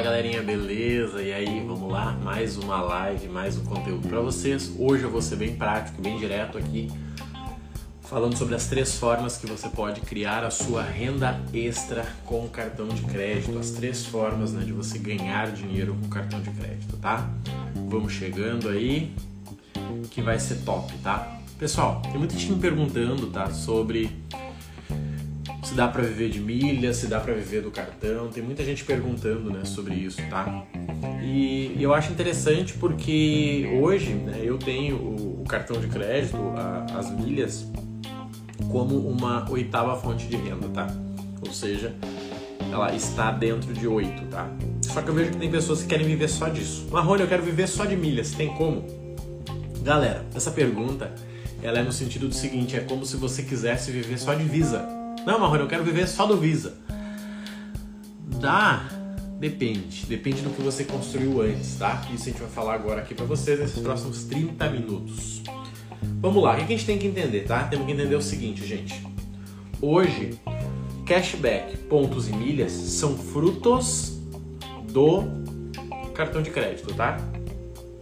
[0.00, 1.20] Fala galerinha, beleza?
[1.20, 2.12] E aí, vamos lá?
[2.24, 4.72] Mais uma live, mais um conteúdo para vocês.
[4.78, 6.90] Hoje eu vou ser bem prático, bem direto aqui,
[8.00, 12.88] falando sobre as três formas que você pode criar a sua renda extra com cartão
[12.88, 13.58] de crédito.
[13.58, 17.28] As três formas né, de você ganhar dinheiro com cartão de crédito, tá?
[17.90, 19.14] Vamos chegando aí,
[20.10, 21.38] que vai ser top, tá?
[21.58, 23.50] Pessoal, tem muita gente me perguntando, tá?
[23.50, 24.10] Sobre
[25.70, 28.28] se dá para viver de milhas, se dá para viver do cartão.
[28.28, 30.64] Tem muita gente perguntando, né, sobre isso, tá?
[31.22, 36.36] E, e eu acho interessante porque hoje, né, eu tenho o, o cartão de crédito,
[36.56, 37.70] a, as milhas,
[38.68, 40.88] como uma oitava fonte de renda, tá?
[41.40, 41.94] Ou seja,
[42.72, 44.50] ela está dentro de oito, tá?
[44.82, 46.88] Só que eu vejo que tem pessoas que querem viver só disso.
[46.90, 48.32] Marrone, eu quero viver só de milhas.
[48.32, 48.84] Tem como?
[49.84, 51.14] Galera, essa pergunta
[51.62, 54.99] ela é no sentido do seguinte: é como se você quisesse viver só de Visa.
[55.26, 56.78] Não, Marrone, eu quero viver só do Visa.
[58.40, 58.88] Dá,
[59.38, 60.06] depende.
[60.06, 62.02] Depende do que você construiu antes, tá?
[62.12, 65.42] Isso a gente vai falar agora aqui para vocês nesses próximos 30 minutos.
[66.20, 67.64] Vamos lá, o que a gente tem que entender, tá?
[67.64, 69.06] Temos que entender o seguinte, gente.
[69.80, 70.38] Hoje,
[71.06, 74.18] cashback, pontos e milhas são frutos
[74.90, 75.24] do
[76.14, 77.18] cartão de crédito, tá?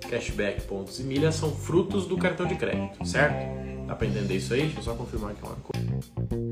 [0.09, 3.87] Cashback, pontos e milhas são frutos do cartão de crédito, certo?
[3.87, 4.63] Dá pra entender isso aí?
[4.63, 6.48] Deixa eu só confirmar aqui uma coisa.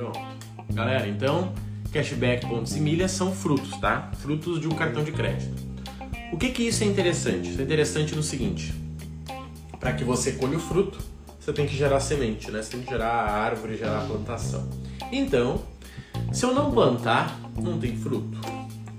[0.00, 0.18] Pronto.
[0.72, 1.52] Galera, então,
[1.92, 4.10] cashback, pontos e milhas são frutos, tá?
[4.22, 5.62] Frutos de um cartão de crédito.
[6.32, 7.50] O que que isso é interessante?
[7.50, 8.72] Isso é interessante no seguinte:
[9.78, 10.98] para que você colhe o fruto,
[11.38, 12.62] você tem que gerar semente, né?
[12.62, 14.66] Você tem que gerar a árvore, gerar a plantação.
[15.12, 15.60] Então,
[16.32, 18.38] se eu não plantar, não tem fruto.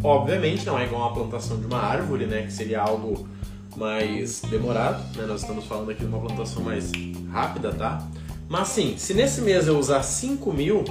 [0.03, 2.43] Obviamente não é igual a plantação de uma árvore, né?
[2.43, 3.27] Que seria algo
[3.75, 5.25] mais demorado, né?
[5.25, 6.91] Nós estamos falando aqui de uma plantação mais
[7.31, 8.07] rápida, tá?
[8.51, 10.83] Mas sim, se nesse mês eu usar 5 mil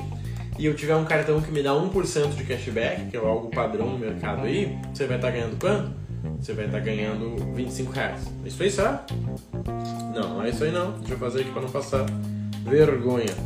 [0.58, 3.90] e eu tiver um cartão que me dá 1% de cashback, que é algo padrão
[3.90, 5.90] no mercado aí, você vai estar tá ganhando quanto?
[6.40, 8.22] Você vai estar tá ganhando 25 reais.
[8.46, 9.04] Isso aí, será?
[10.14, 10.92] Não, não é isso aí não.
[11.00, 12.06] Deixa eu fazer aqui para não passar
[12.64, 13.36] vergonha.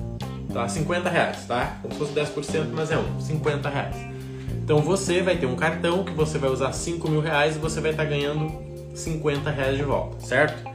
[0.52, 0.68] Tá?
[0.68, 1.78] 50 reais, tá?
[1.82, 3.20] Como se fosse 10%, mas é um.
[3.20, 3.96] 50 reais.
[4.62, 7.80] Então você vai ter um cartão que você vai usar 5 mil reais e você
[7.80, 8.48] vai estar tá ganhando
[8.94, 10.72] 50 reais de volta, certo?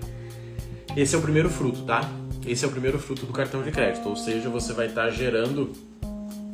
[0.93, 2.18] Esse é o primeiro fruto, tá?
[2.45, 5.71] Esse é o primeiro fruto do cartão de crédito, ou seja, você vai estar gerando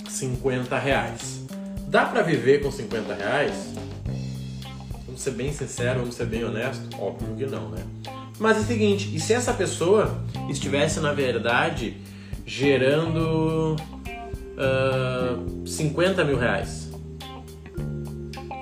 [0.10, 1.46] 50 reais.
[1.88, 3.74] Dá para viver com 50 reais?
[5.06, 6.90] Vamos ser bem sincero, vamos ser bem honesto?
[7.00, 7.84] Óbvio que não, né?
[8.40, 11.96] Mas é o seguinte, e se essa pessoa estivesse, na verdade,
[12.46, 16.92] gerando uh, ah, 50 mil reais?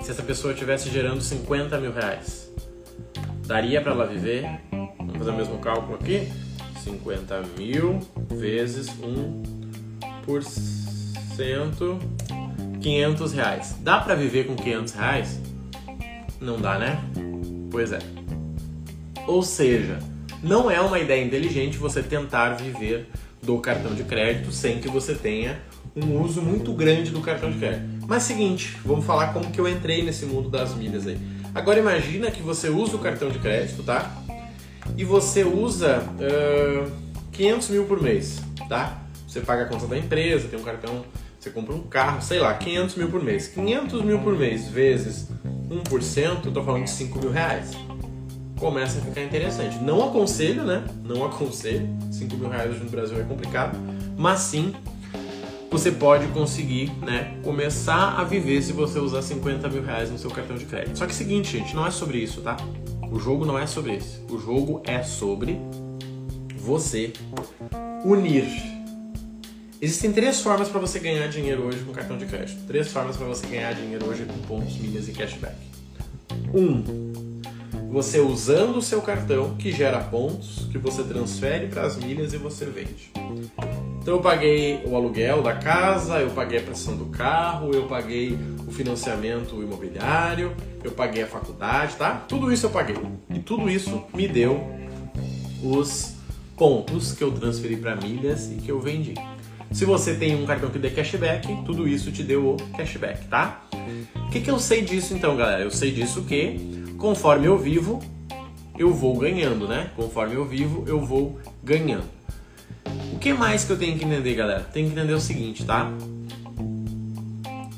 [0.01, 2.51] Se essa pessoa estivesse gerando 50 mil reais,
[3.47, 4.45] daria para ela viver?
[4.97, 6.29] Vamos fazer o mesmo cálculo aqui?
[6.83, 7.99] 50 mil
[8.29, 8.89] vezes
[10.27, 11.99] 1%,
[12.81, 13.75] 500 reais.
[13.81, 15.39] Dá para viver com 500 reais?
[16.39, 16.99] Não dá, né?
[17.71, 17.99] Pois é.
[19.25, 19.99] Ou seja,
[20.41, 23.07] não é uma ideia inteligente você tentar viver
[23.41, 25.61] do cartão de crédito sem que você tenha
[25.95, 28.05] um uso muito grande do cartão de crédito.
[28.07, 31.17] Mas seguinte, vamos falar como que eu entrei nesse mundo das milhas aí.
[31.53, 34.11] Agora imagina que você usa o cartão de crédito, tá?
[34.97, 36.91] E você usa uh,
[37.31, 38.39] 500 mil por mês,
[38.69, 39.01] tá?
[39.27, 41.03] Você paga a conta da empresa, tem um cartão,
[41.39, 43.47] você compra um carro, sei lá, 500 mil por mês.
[43.47, 45.27] 500 mil por mês vezes
[45.69, 47.71] 1%, eu tô falando de 5 mil reais.
[48.59, 49.77] Começa a ficar interessante.
[49.79, 50.83] Não aconselho, né?
[51.03, 51.89] Não aconselho.
[52.11, 53.77] 5 mil reais hoje no Brasil é complicado.
[54.15, 54.73] Mas sim,
[55.69, 57.35] você pode conseguir, né?
[57.43, 60.97] Começar a viver se você usar 50 mil reais no seu cartão de crédito.
[60.97, 62.55] Só que é o seguinte, gente, não é sobre isso, tá?
[63.13, 64.25] O jogo não é sobre isso.
[64.27, 65.59] O jogo é sobre
[66.57, 67.13] você
[68.03, 68.47] unir.
[69.79, 72.65] Existem três formas para você ganhar dinheiro hoje com cartão de crédito.
[72.65, 75.55] Três formas para você ganhar dinheiro hoje com pontos, milhas e cashback.
[76.55, 76.83] Um,
[77.91, 82.37] você usando o seu cartão que gera pontos, que você transfere para as milhas e
[82.37, 83.11] você vende.
[84.01, 88.35] Então eu paguei o aluguel da casa, eu paguei a prestação do carro, eu paguei
[88.73, 92.25] financiamento imobiliário, eu paguei a faculdade, tá?
[92.27, 92.97] Tudo isso eu paguei.
[93.29, 94.61] E tudo isso me deu
[95.63, 96.15] os
[96.57, 99.13] pontos que eu transferi para milhas e que eu vendi.
[99.71, 103.65] Se você tem um cartão que dê cashback, tudo isso te deu o cashback, tá?
[104.15, 105.63] O que, que eu sei disso então, galera?
[105.63, 107.99] Eu sei disso que conforme eu vivo,
[108.77, 109.91] eu vou ganhando, né?
[109.95, 112.05] Conforme eu vivo, eu vou ganhando.
[113.11, 114.61] O que mais que eu tenho que entender, galera?
[114.61, 115.91] Tem que entender o seguinte, tá?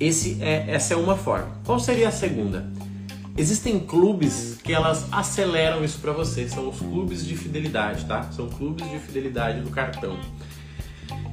[0.06, 1.48] Esse é, essa é uma forma.
[1.66, 2.72] Qual seria a segunda?
[3.36, 8.30] Existem clubes que elas aceleram isso para você, são os clubes de fidelidade, tá?
[8.31, 10.19] São clubes de fidelidade do cartão.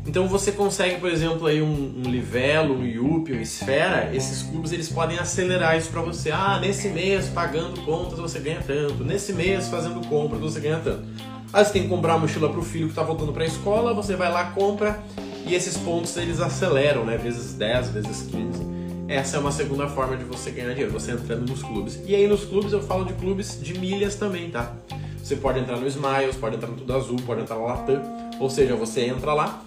[0.06, 4.72] Então você consegue, por exemplo, aí um, um Livelo, um Yupi, um Esfera, esses clubes
[4.72, 6.30] eles podem acelerar isso para você.
[6.30, 11.04] Ah, nesse mês pagando contas você ganha tanto, nesse mês fazendo compras você ganha tanto.
[11.52, 13.46] Aí você tem que comprar uma mochila para o filho que está voltando para a
[13.46, 14.98] escola, você vai lá, compra
[15.46, 17.16] e esses pontos eles aceleram, né?
[17.16, 18.72] Vezes 10, vezes 15.
[19.08, 22.00] Essa é uma segunda forma de você ganhar dinheiro, você entrando nos clubes.
[22.06, 24.74] E aí nos clubes eu falo de clubes de milhas também, tá?
[25.22, 28.02] Você pode entrar no Smiles, pode entrar no Tudo Azul, pode entrar no Latam,
[28.40, 29.64] ou seja, você entra lá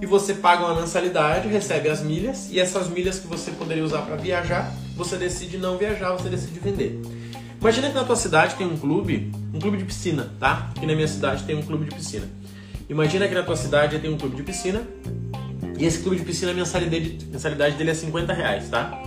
[0.00, 4.02] e você paga uma mensalidade, recebe as milhas e essas milhas que você poderia usar
[4.02, 7.00] para viajar, você decide não viajar, você decide vender.
[7.60, 10.70] Imagina que na tua cidade tem um clube, um clube de piscina, tá?
[10.76, 12.28] Aqui na minha cidade tem um clube de piscina.
[12.88, 14.82] Imagina que na tua cidade tem um clube de piscina
[15.78, 19.00] e esse clube de piscina, a mensalidade, mensalidade dele é 50 reais, tá?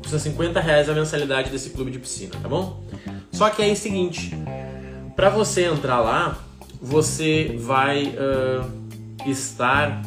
[0.00, 2.82] Custa 50 reais a mensalidade desse clube de piscina, tá bom?
[3.30, 4.34] Só que aí é o seguinte,
[5.14, 6.38] para você entrar lá,
[6.80, 10.02] você vai uh, estar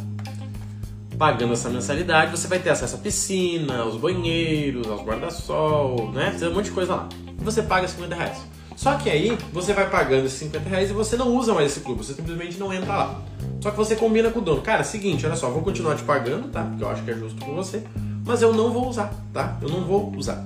[1.20, 6.36] pagando essa mensalidade, você vai ter acesso à piscina, aos banheiros, aos guarda-sol, né?
[6.38, 7.10] Tem um monte de coisa lá.
[7.40, 8.38] E você paga 50 reais.
[8.76, 11.80] Só que aí você vai pagando esses 50 reais e você não usa mais esse
[11.80, 13.22] clube, você simplesmente não entra lá.
[13.62, 14.62] Só que você combina com o dono.
[14.62, 16.64] Cara, seguinte, olha só, vou continuar te pagando, tá?
[16.64, 17.84] Porque eu acho que é justo com você,
[18.26, 19.58] mas eu não vou usar, tá?
[19.62, 20.46] Eu não vou usar.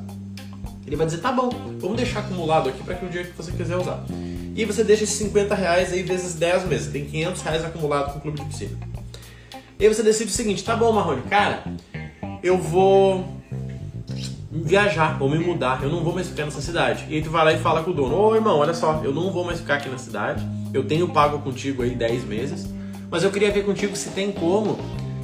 [0.85, 1.49] Ele vai dizer, tá bom,
[1.79, 4.03] vamos deixar acumulado aqui para que o dia que você quiser usar.
[4.55, 6.91] E você deixa esses 50 reais aí vezes 10 meses.
[6.91, 8.77] Tem 500 reais acumulado com o clube de piscina.
[9.79, 11.63] E aí você decide o seguinte, tá bom, Marrone, cara,
[12.43, 13.38] eu vou
[14.51, 17.05] viajar, vou me mudar, eu não vou mais ficar nessa cidade.
[17.09, 19.13] E aí tu vai lá e fala com o dono, ô irmão, olha só, eu
[19.13, 22.67] não vou mais ficar aqui na cidade, eu tenho pago contigo aí 10 meses,
[23.09, 24.77] mas eu queria ver contigo se tem como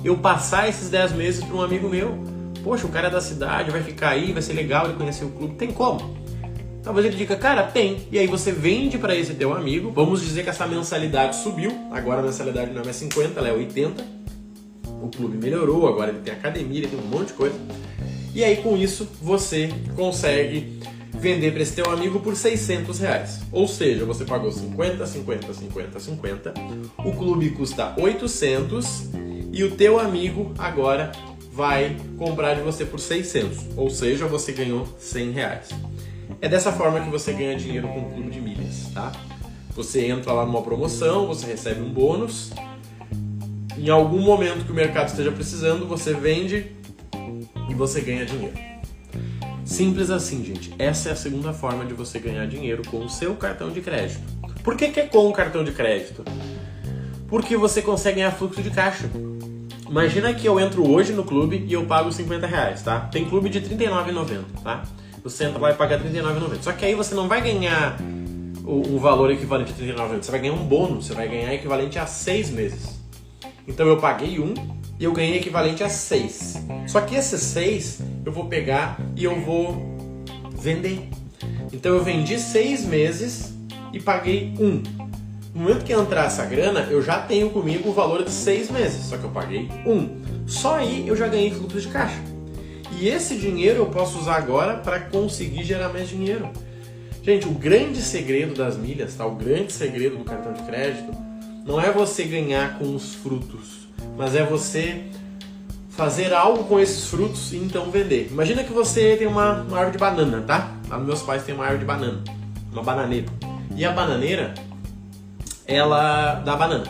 [0.04, 2.18] eu passar esses 10 meses para um amigo meu.
[2.64, 5.30] Poxa, o cara é da cidade, vai ficar aí, vai ser legal ele conhecer o
[5.30, 6.16] clube, tem como?
[6.84, 8.08] Talvez ele diga, cara, tem.
[8.12, 9.92] E aí você vende para esse teu amigo.
[9.92, 11.72] Vamos dizer que essa mensalidade subiu.
[11.92, 14.16] Agora a mensalidade não é mais 50, ela é 80
[15.06, 17.56] o clube melhorou, agora ele tem academia, ele tem um monte de coisa.
[18.36, 20.78] E aí com isso você consegue
[21.14, 23.40] vender para esse teu amigo por 600 reais.
[23.50, 26.54] Ou seja, você pagou 50, 50, 50, 50.
[26.98, 29.10] O clube custa 800
[29.54, 31.14] e o teu amigo agora
[31.50, 33.78] vai comprar de você por 600.
[33.78, 35.70] Ou seja, você ganhou 100 reais.
[36.42, 39.14] É dessa forma que você ganha dinheiro com o clube de milhas, tá?
[39.74, 42.52] Você entra lá numa promoção, você recebe um bônus
[43.78, 46.75] em algum momento que o mercado esteja precisando, você vende
[47.70, 48.58] e você ganha dinheiro.
[49.66, 50.74] Simples assim, gente.
[50.78, 54.22] Essa é a segunda forma de você ganhar dinheiro com o seu cartão de crédito.
[54.64, 56.24] Por que, que é com o cartão de crédito?
[57.28, 59.10] Porque você consegue ganhar fluxo de caixa.
[59.90, 63.02] Imagina que eu entro hoje no clube e eu pago 50 reais, tá?
[63.02, 64.84] Tem clube de R$39,90, tá?
[65.24, 66.62] Você entra lá e paga R$39,90.
[66.62, 67.98] Só que aí você não vai ganhar
[68.66, 70.24] um valor equivalente a R$39,90.
[70.24, 73.00] Você vai ganhar um bônus, você vai ganhar equivalente a seis meses.
[73.68, 74.54] Então eu paguei um
[75.00, 76.56] e eu ganhei equivalente a seis.
[76.88, 79.76] Só que esses seis eu vou pegar e eu vou
[80.58, 81.10] vender.
[81.72, 83.54] Então eu vendi seis meses
[83.92, 84.82] e paguei um.
[85.54, 89.06] No momento que entrar essa grana, eu já tenho comigo o valor de seis meses,
[89.06, 90.22] só que eu paguei um.
[90.46, 92.22] Só aí eu já ganhei fluxo de caixa.
[93.00, 96.50] E esse dinheiro eu posso usar agora para conseguir gerar mais dinheiro.
[97.24, 99.26] Gente, o grande segredo das milhas, tá?
[99.26, 101.12] O grande segredo do cartão de crédito
[101.66, 103.85] não é você ganhar com os frutos,
[104.18, 105.04] mas é você
[105.90, 108.28] fazer algo com esses frutos e então vender.
[108.30, 110.72] Imagina que você tem uma, uma árvore de banana, tá?
[110.90, 112.24] Lá nos meus pais tem uma árvore de banana,
[112.72, 113.28] uma bananeira.
[113.76, 114.54] E a bananeira,
[115.66, 116.86] ela dá banana.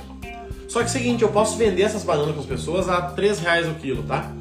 [0.68, 3.40] Só que é o seguinte, eu posso vender essas bananas com as pessoas a 3
[3.40, 4.32] reais o quilo, tá?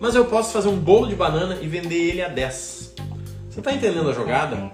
[0.00, 2.94] Mas eu posso fazer um bolo de banana e vender ele a 10.
[3.50, 4.70] Você tá entendendo a jogada?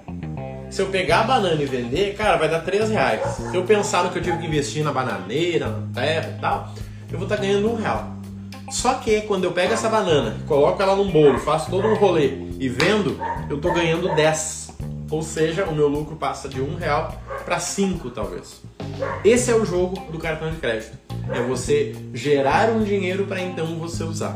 [0.70, 3.20] Se eu pegar a banana e vender, cara, vai dar 3 reais.
[3.50, 6.74] Se eu pensar no que eu tive que investir na bananeira, na terra e tal,
[7.14, 8.12] eu vou estar tá ganhando um real.
[8.70, 12.38] Só que quando eu pego essa banana, coloco ela num bolo, faço todo um rolê
[12.58, 13.16] e vendo,
[13.48, 14.74] eu estou ganhando 10.
[15.10, 18.62] Ou seja, o meu lucro passa de um real para 5 talvez.
[19.24, 20.98] Esse é o jogo do cartão de crédito.
[21.30, 24.34] É você gerar um dinheiro para então você usar.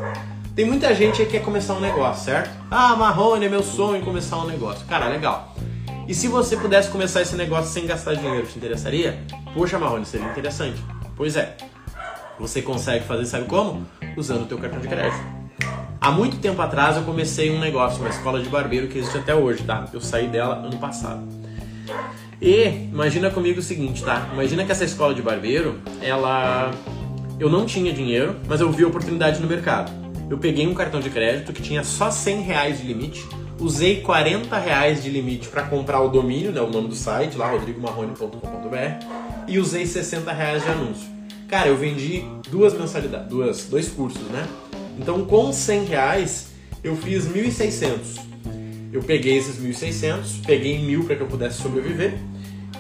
[0.55, 2.51] Tem muita gente que quer começar um negócio, certo?
[2.71, 4.87] Ah, Marrone, é meu sonho começar um negócio.
[4.87, 5.53] Cara, legal.
[6.07, 9.19] E se você pudesse começar esse negócio sem gastar dinheiro, te interessaria?
[9.53, 10.81] Poxa, Marrone, seria interessante.
[11.17, 11.57] Pois é.
[12.39, 13.87] Você consegue fazer, sabe como?
[14.17, 15.21] Usando o teu cartão de crédito.
[16.01, 19.35] Há muito tempo atrás eu comecei um negócio, uma escola de barbeiro que existe até
[19.35, 19.87] hoje, tá?
[19.93, 21.27] Eu saí dela ano passado.
[22.41, 24.29] E imagina comigo o seguinte, tá?
[24.33, 26.71] Imagina que essa escola de barbeiro, ela
[27.41, 29.93] eu não tinha dinheiro, mas eu vi oportunidade no mercado.
[30.31, 33.27] Eu peguei um cartão de crédito que tinha só 100 reais de limite
[33.61, 37.51] Usei 40 reais de limite para comprar o domínio, né, o nome do site, lá
[37.51, 39.05] rodrigomarrone.com.br,
[39.49, 41.18] e usei 60 reais de anúncio.
[41.49, 44.47] Cara, eu vendi duas mensalidades, duas, dois cursos, né?
[44.99, 46.49] Então, com 100 reais,
[46.85, 48.21] eu fiz 1.600.
[48.93, 52.19] Eu peguei esses 1.600, peguei mil para que eu pudesse sobreviver,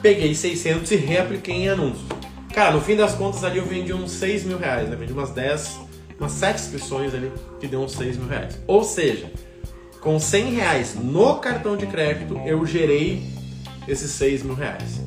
[0.02, 2.06] peguei 600 e reapliquei em anúncios.
[2.52, 4.96] Cara, no fim das contas ali eu vendi uns 6 mil reais, né?
[4.96, 5.80] Vendi umas 10,
[6.18, 8.58] umas 7 inscrições ali que deu uns 6 mil reais.
[8.66, 9.32] Ou seja,
[10.02, 13.22] com 100 reais no cartão de crédito eu gerei
[13.86, 15.00] esses 6 mil reais.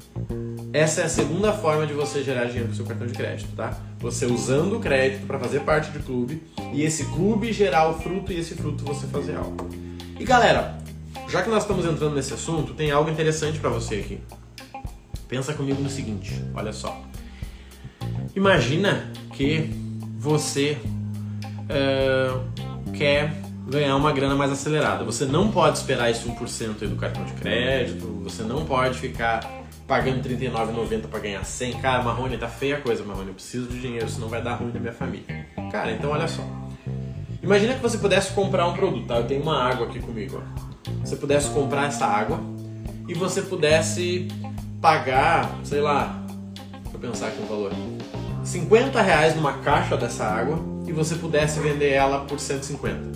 [0.73, 3.77] Essa é a segunda forma de você gerar dinheiro com seu cartão de crédito, tá?
[3.99, 6.41] Você usando o crédito para fazer parte de clube
[6.73, 9.69] e esse clube gerar o fruto e esse fruto você fazer algo.
[10.17, 10.77] E galera,
[11.27, 14.21] já que nós estamos entrando nesse assunto, tem algo interessante para você aqui.
[15.27, 17.01] Pensa comigo no seguinte, olha só.
[18.33, 19.69] Imagina que
[20.17, 20.77] você
[21.67, 23.33] uh, quer
[23.67, 25.03] ganhar uma grana mais acelerada.
[25.03, 29.60] Você não pode esperar esse 1% aí do cartão de crédito, você não pode ficar
[29.91, 31.81] pagando R$39,90 para ganhar 100.
[31.81, 33.27] Cara, Marrone, tá feia a coisa, Marrone.
[33.27, 35.45] Eu preciso de dinheiro, senão vai dar ruim na minha família.
[35.69, 36.41] Cara, então olha só.
[37.43, 39.17] Imagina que você pudesse comprar um produto, tá?
[39.17, 40.91] Eu tenho uma água aqui comigo, ó.
[41.03, 42.39] Você pudesse comprar essa água
[43.05, 44.29] e você pudesse
[44.81, 46.23] pagar, sei lá,
[46.83, 47.73] deixa eu pensar aqui um valor.
[48.45, 50.57] 50 reais numa caixa dessa água
[50.87, 53.11] e você pudesse vender ela por 150.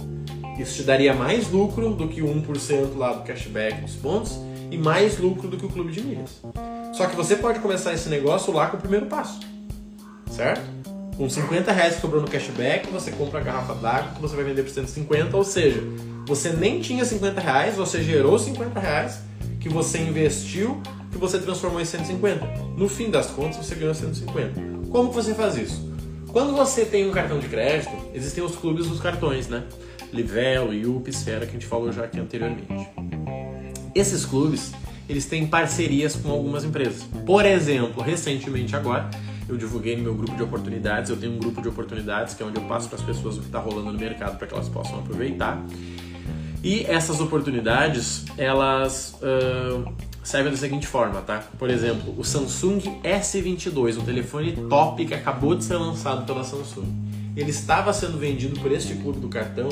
[0.60, 4.38] Isso te daria mais lucro do que o 1% lá do cashback dos pontos
[4.72, 6.42] e mais lucro do que o clube de milhas.
[6.94, 9.40] Só que você pode começar esse negócio lá com o primeiro passo,
[10.32, 10.64] certo?
[11.18, 14.46] Com 50 reais que sobrou no cashback, você compra a garrafa d'água que você vai
[14.46, 15.82] vender por 150, ou seja,
[16.28, 19.20] você nem tinha 50 reais, você gerou 50 reais
[19.60, 20.82] que você investiu,
[21.12, 22.46] que você transformou em 150.
[22.78, 24.62] No fim das contas, você ganhou 150.
[24.90, 25.94] Como que você faz isso?
[26.32, 29.64] Quando você tem um cartão de crédito, existem os clubes dos cartões, né?
[30.12, 32.68] Livelo, Yup, Esfera, que a gente falou já aqui anteriormente.
[33.96, 34.74] Esses clubes,
[35.08, 37.04] eles têm parcerias com algumas empresas.
[37.26, 39.10] Por exemplo, recentemente agora,
[39.48, 42.46] eu divulguei no meu grupo de oportunidades, eu tenho um grupo de oportunidades que é
[42.46, 44.68] onde eu passo para as pessoas o que está rolando no mercado para que elas
[44.68, 45.64] possam aproveitar.
[46.62, 51.44] E essas oportunidades, elas uh, servem da seguinte forma, tá?
[51.58, 56.92] Por exemplo, o Samsung S22, um telefone top que acabou de ser lançado pela Samsung.
[57.36, 59.70] Ele estava sendo vendido por este clube do cartão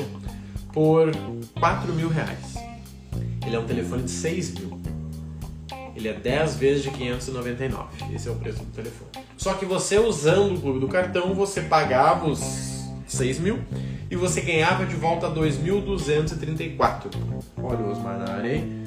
[0.72, 1.10] por
[1.58, 2.53] 4 mil reais.
[3.46, 4.78] Ele é um telefone de 6 mil.
[5.94, 8.14] Ele é 10 vezes de 599.
[8.14, 9.10] Esse é o preço do telefone.
[9.36, 13.60] Só que você usando o clube do cartão, você pagava os 6 mil
[14.10, 17.14] e você ganhava de volta 2.234.
[17.62, 18.84] Olha o Osmar na área aí.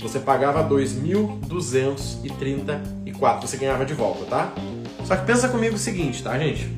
[0.00, 3.40] Você pagava 2.234.
[3.40, 4.52] Você ganhava de volta, tá?
[5.04, 6.68] Só que pensa comigo o seguinte, tá, gente?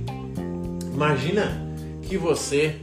[0.93, 1.61] Imagina
[2.03, 2.77] que você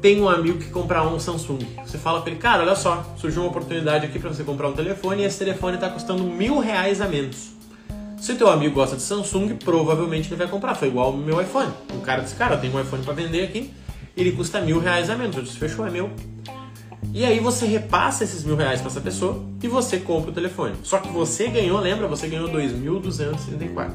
[0.00, 1.58] tem um amigo que comprar um Samsung.
[1.84, 4.72] Você fala para ele, cara, olha só, surgiu uma oportunidade aqui para você comprar um
[4.72, 7.54] telefone e esse telefone está custando mil reais a menos.
[8.18, 10.74] Se teu amigo gosta de Samsung, provavelmente ele vai comprar.
[10.74, 11.70] Foi igual ao meu iPhone.
[11.94, 13.72] O cara disse, cara, eu tenho um iPhone para vender aqui,
[14.16, 15.36] ele custa mil reais a menos.
[15.36, 16.10] Eu disse, fechou, é meu.
[17.12, 20.74] E aí você repassa esses mil reais para essa pessoa e você compra o telefone.
[20.82, 22.06] Só que você ganhou, lembra?
[22.08, 23.90] Você ganhou 2.234.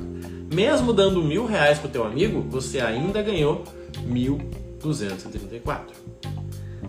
[0.54, 3.64] Mesmo dando mil reais para o teu amigo, você ainda ganhou
[4.04, 4.40] mil
[4.82, 5.96] 234.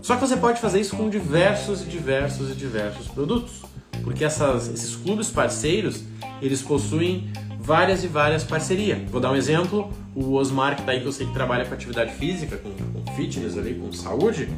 [0.01, 3.61] Só que você pode fazer isso com diversos e diversos e diversos produtos,
[4.03, 6.03] porque essas, esses clubes parceiros
[6.41, 9.09] eles possuem várias e várias parcerias.
[9.09, 11.73] Vou dar um exemplo: o Osmar, que está aí, que eu sei que trabalha com
[11.73, 14.49] atividade física, com, com fitness ali, com saúde.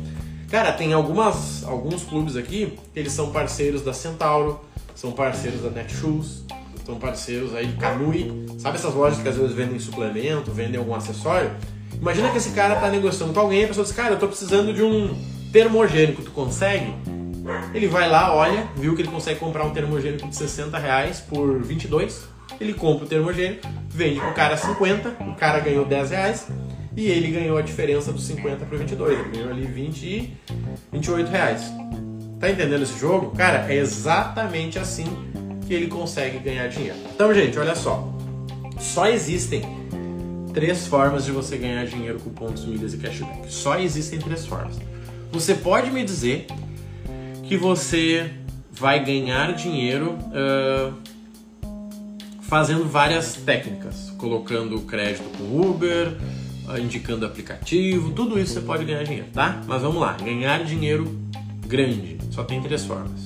[0.50, 4.62] Cara, tem algumas, alguns clubes aqui que eles são parceiros da Centauro,
[4.96, 6.44] são parceiros da Netshoes,
[6.86, 8.46] são parceiros aí de Canui.
[8.60, 11.52] Sabe essas lojas que às vezes vendem suplemento, vendem algum acessório?
[12.06, 14.28] Imagina que esse cara tá negociando com alguém e a pessoa diz, cara, eu tô
[14.28, 15.12] precisando de um
[15.52, 16.94] termogênico, tu consegue?
[17.74, 21.64] Ele vai lá, olha, viu que ele consegue comprar um termogênico de 60 reais por
[21.64, 22.28] 22,
[22.62, 26.48] ele compra o termogênico, vende pro cara 50, o cara ganhou 10 reais
[26.96, 30.38] e ele ganhou a diferença dos 50 para 22, ele ganhou ali 20 e
[30.94, 31.74] 28 reais.
[32.40, 33.36] Tá entendendo esse jogo?
[33.36, 35.08] Cara, é exatamente assim
[35.66, 37.00] que ele consegue ganhar dinheiro.
[37.16, 38.14] Então, gente, olha só.
[38.80, 39.64] Só existem
[40.56, 43.52] três formas de você ganhar dinheiro com pontos, milhas e cashback.
[43.54, 44.80] Só existem três formas.
[45.32, 46.48] Você pode me dizer
[47.44, 48.32] que você
[48.72, 50.94] vai ganhar dinheiro uh,
[52.42, 56.16] fazendo várias técnicas, colocando crédito com Uber,
[56.82, 59.62] indicando aplicativo, tudo isso você pode ganhar dinheiro, tá?
[59.68, 61.20] Mas vamos lá, ganhar dinheiro
[61.68, 63.26] grande, só tem três formas.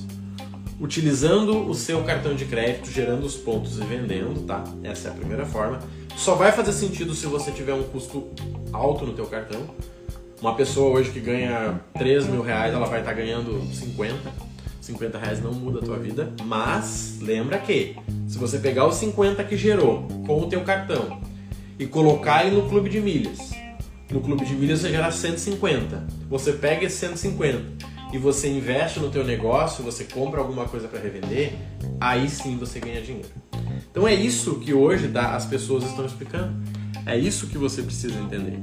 [0.80, 4.64] Utilizando o seu cartão de crédito, gerando os pontos e vendendo, tá?
[4.82, 5.78] Essa é a primeira forma.
[6.16, 8.28] Só vai fazer sentido se você tiver um custo
[8.72, 9.68] alto no teu cartão.
[10.40, 14.50] Uma pessoa hoje que ganha 3 mil reais, ela vai estar tá ganhando 50.
[14.80, 19.44] 50 reais não muda a tua vida, mas lembra que se você pegar os 50
[19.44, 21.20] que gerou com o teu cartão
[21.78, 23.50] e colocar ele no clube de milhas.
[24.10, 26.06] No clube de milhas você gera 150.
[26.28, 30.98] Você pega esse 150 e você investe no teu negócio, você compra alguma coisa para
[30.98, 31.54] revender,
[32.00, 33.28] aí sim você ganha dinheiro.
[33.90, 36.54] Então é isso que hoje tá, as pessoas estão explicando.
[37.06, 38.58] É isso que você precisa entender.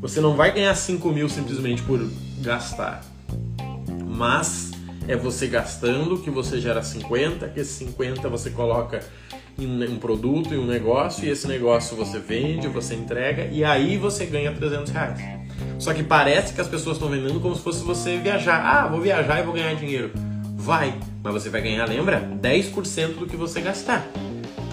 [0.00, 2.04] Você não vai ganhar 5 mil simplesmente por
[2.40, 3.04] gastar.
[4.04, 4.72] Mas
[5.06, 9.00] é você gastando que você gera 50, que esses 50 você coloca
[9.58, 13.96] em um produto, em um negócio, e esse negócio você vende, você entrega, e aí
[13.96, 15.20] você ganha 300 reais.
[15.78, 18.60] Só que parece que as pessoas estão vendendo como se fosse você viajar.
[18.64, 20.10] Ah, vou viajar e vou ganhar dinheiro.
[20.56, 22.20] Vai, mas você vai ganhar, lembra?
[22.40, 24.06] 10% do que você gastar.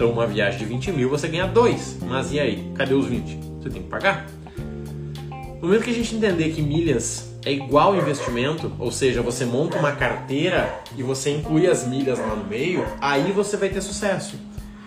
[0.00, 1.98] Então, uma viagem de 20 mil você ganha 2.
[2.08, 2.72] Mas e aí?
[2.74, 3.38] Cadê os 20?
[3.60, 4.26] Você tem que pagar.
[5.60, 9.78] No momento que a gente entender que milhas é igual investimento, ou seja, você monta
[9.78, 14.36] uma carteira e você inclui as milhas lá no meio, aí você vai ter sucesso.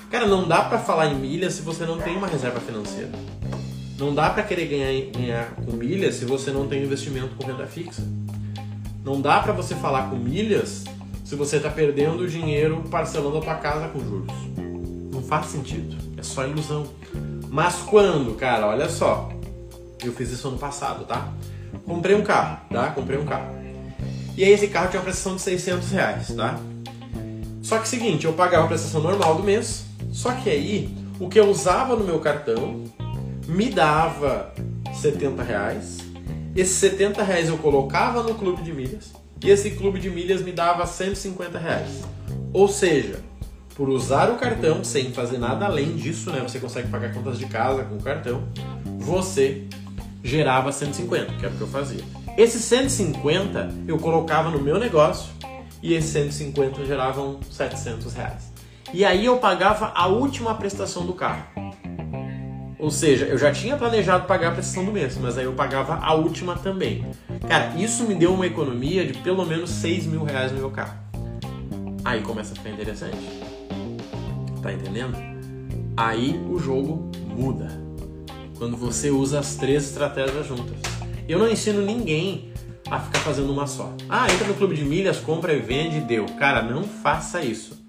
[0.10, 3.12] Cara, não dá para falar em milhas se você não tem uma reserva financeira.
[4.00, 7.68] Não dá para querer ganhar, ganhar com milhas se você não tem investimento com renda
[7.68, 8.02] fixa.
[9.06, 10.86] Não dá para você falar com milhas
[11.24, 14.53] se você está perdendo dinheiro parcelando a tua casa com juros.
[15.28, 15.98] Faz sentido.
[16.18, 16.86] É só ilusão.
[17.50, 19.30] Mas quando, cara, olha só.
[20.04, 21.32] Eu fiz isso ano passado, tá?
[21.86, 22.92] Comprei um carro, tá?
[22.92, 23.56] Comprei um carro.
[24.36, 26.60] E aí esse carro tinha uma prestação de 600 reais, tá?
[27.62, 31.30] Só que é seguinte, eu pagava a prestação normal do mês, só que aí, o
[31.30, 32.84] que eu usava no meu cartão
[33.48, 34.54] me dava
[34.94, 36.00] 70 reais.
[36.56, 39.12] Esses 70 reais eu colocava no clube de milhas
[39.44, 42.02] e esse clube de milhas me dava 150 reais.
[42.52, 43.20] Ou seja,
[43.76, 46.40] por usar o cartão sem fazer nada além disso, né?
[46.42, 48.44] Você consegue pagar contas de casa com o cartão.
[49.00, 49.64] Você
[50.24, 52.04] gerava 150, que era o que eu fazia.
[52.38, 55.32] Esses 150 eu colocava no meu negócio
[55.82, 58.54] e esses 150 geravam 700 reais.
[58.94, 61.44] E aí eu pagava a última prestação do carro.
[62.80, 65.96] Ou seja, eu já tinha planejado pagar a prestação do mês, mas aí eu pagava
[65.96, 67.06] a última também.
[67.48, 70.98] Cara, isso me deu uma economia de pelo menos 6 mil reais no meu carro.
[72.04, 73.43] Aí começa a ficar interessante.
[74.64, 75.16] Tá entendendo?
[75.96, 77.80] Aí o jogo muda.
[78.58, 80.78] Quando você usa as três estratégias juntas.
[81.28, 82.52] Eu não ensino ninguém
[82.90, 83.94] a ficar fazendo uma só.
[84.10, 86.26] Ah, entra no clube de milhas, compra e vende e deu.
[86.38, 87.84] Cara, não faça isso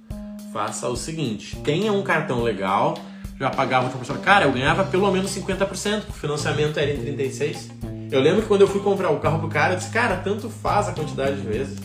[0.54, 2.96] faça o seguinte: tenha um cartão legal.
[3.38, 7.68] Já pagava para pessoa, cara, eu ganhava pelo menos 50%, o financiamento era em 36.
[8.12, 10.48] Eu lembro que quando eu fui comprar o carro pro cara, eu disse, cara, tanto
[10.48, 11.80] faz a quantidade de vezes.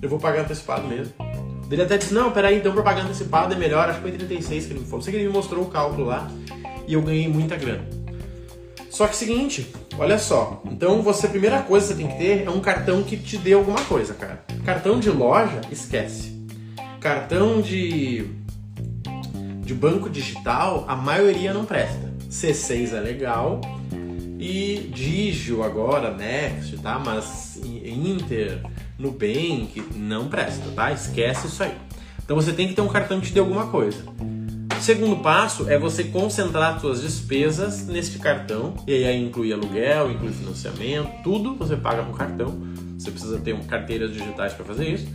[0.00, 1.12] Eu vou pagar antecipado mesmo.
[1.70, 4.66] Ele até disse, não, peraí, então pra pagar antecipado é melhor, acho que foi 36
[4.66, 5.02] que ele me falou.
[5.02, 6.30] Sei que ele me mostrou o cálculo lá
[6.86, 7.84] e eu ganhei muita grana.
[8.90, 10.62] Só que seguinte, olha só.
[10.64, 13.36] Então você, a primeira coisa que você tem que ter é um cartão que te
[13.36, 14.44] dê alguma coisa, cara.
[14.64, 16.36] Cartão de loja, esquece
[17.06, 18.26] cartão de,
[19.60, 22.12] de banco digital, a maioria não presta.
[22.28, 23.60] C6 é legal
[24.40, 26.98] e Digio agora, Next, tá?
[26.98, 28.60] Mas Inter,
[28.98, 30.92] Nubank não presta, tá?
[30.92, 31.74] Esquece isso aí.
[32.24, 34.04] Então você tem que ter um cartão que te dê alguma coisa.
[34.76, 40.32] O segundo passo é você concentrar suas despesas neste cartão, e aí inclui aluguel, inclui
[40.32, 42.54] financiamento, tudo você paga com cartão.
[42.98, 45.08] Você precisa ter carteiras digitais para fazer isso.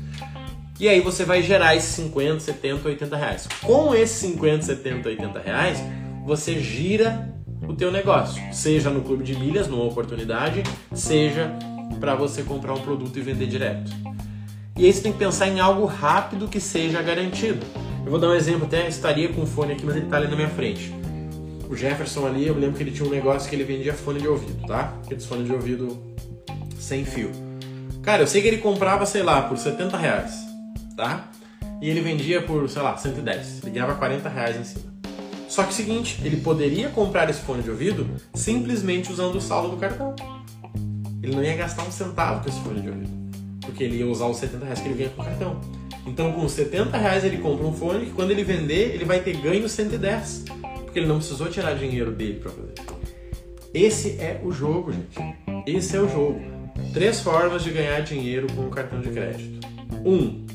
[0.80, 3.48] E aí você vai gerar esses 50, 70, 80 reais.
[3.62, 5.84] Com esses 50, 70, 80 reais,
[6.26, 7.32] você gira
[7.68, 10.64] o teu negócio, seja no clube de milhas, numa oportunidade,
[10.94, 11.54] seja
[12.00, 13.92] para você comprar um produto e vender direto.
[14.78, 17.66] E aí você tem que pensar em algo rápido que seja garantido.
[18.04, 20.28] Eu vou dar um exemplo, até estaria com o fone aqui, mas ele está ali
[20.28, 20.94] na minha frente.
[21.70, 24.28] O Jefferson ali, eu lembro que ele tinha um negócio que ele vendia fone de
[24.28, 24.94] ouvido, tá?
[25.06, 26.02] Aqueles fones de ouvido
[26.80, 27.32] sem fio.
[28.02, 30.52] Cara, eu sei que ele comprava, sei lá, por 70 reais
[31.02, 31.30] tá?
[31.82, 33.64] E ele vendia por, sei lá, 110.
[33.64, 34.92] Ele ganhava 40 reais em cima.
[35.50, 39.42] Só que é o seguinte, ele poderia comprar esse fone de ouvido simplesmente usando o
[39.42, 40.16] saldo do cartão.
[41.22, 43.12] Ele não ia gastar um centavo com esse fone de ouvido.
[43.62, 45.62] Porque ele ia usar os 70 reais que ele ganha com o cartão.
[46.06, 49.38] Então, com 70 reais ele compra um fone que quando ele vender, ele vai ter
[49.38, 50.46] ganho 110.
[50.84, 52.74] Porque ele não precisou tirar dinheiro dele para fazer.
[53.74, 55.18] Esse é o jogo, gente.
[55.66, 56.42] Esse é o jogo.
[56.94, 59.66] Três formas de ganhar dinheiro com o cartão de crédito.
[60.04, 60.46] Um,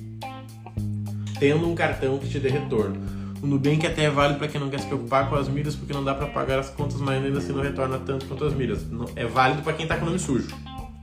[1.38, 3.00] tendo um cartão que te dê retorno.
[3.42, 5.92] O Nubank até é válido para quem não quer se preocupar com as milhas, porque
[5.92, 8.84] não dá para pagar as contas, mas ainda assim não retorna tanto quanto as milhas.
[9.14, 10.48] É válido para quem está com o nome sujo,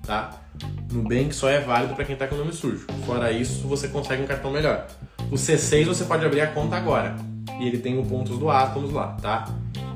[0.05, 0.31] tá?
[0.91, 2.85] Nubank só é válido para quem está com o nome sujo.
[3.05, 4.87] Fora isso, você consegue um cartão melhor.
[5.31, 7.15] O C6 você pode abrir a conta agora.
[7.59, 9.47] E ele tem o pontos do Atomos lá, tá?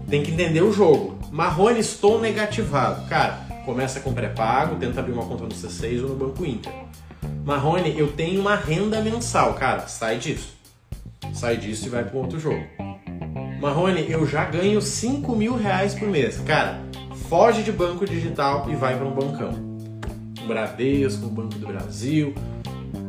[0.09, 1.17] Tem que entender o jogo.
[1.31, 3.07] Marrone, estou negativado.
[3.07, 6.71] Cara, começa com pré-pago, tenta abrir uma conta no C6 ou no Banco Inter.
[7.43, 9.53] Marrone, eu tenho uma renda mensal.
[9.55, 10.56] Cara, sai disso.
[11.37, 12.65] Sai disso e vai para outro jogo.
[13.61, 16.39] Marrone, eu já ganho 5 mil reais por mês.
[16.39, 16.81] Cara,
[17.29, 19.51] foge de banco digital e vai para um bancão.
[20.47, 22.33] Bradesco, o Banco do Brasil.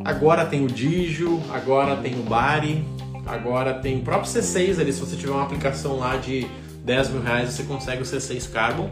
[0.05, 2.85] Agora tem o Digio, agora tem o Bari,
[3.25, 4.93] agora tem o próprio C6 ali.
[4.93, 6.47] Se você tiver uma aplicação lá de
[6.85, 8.91] 10 mil reais, você consegue o C6 Carbon.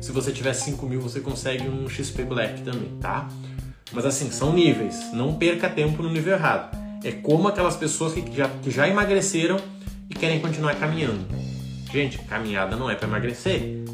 [0.00, 3.28] Se você tiver 5 mil, você consegue um XP Black também, tá?
[3.92, 5.12] Mas assim, são níveis.
[5.12, 6.87] Não perca tempo no nível errado.
[7.02, 9.56] É como aquelas pessoas que já, que já emagreceram
[10.10, 11.26] e querem continuar caminhando.
[11.92, 13.84] Gente, caminhada não é para emagrecer.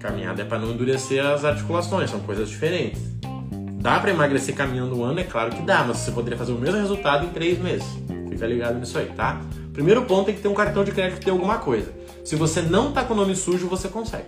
[0.00, 3.00] Caminhada é para não endurecer as articulações, são coisas diferentes.
[3.80, 5.20] Dá para emagrecer caminhando um ano?
[5.20, 7.86] É claro que dá, mas você poderia fazer o mesmo resultado em três meses.
[8.28, 9.40] Fica ligado nisso aí, tá?
[9.72, 11.92] Primeiro ponto tem que ter um cartão de crédito que tem alguma coisa.
[12.24, 14.26] Se você não tá com o nome sujo, você consegue.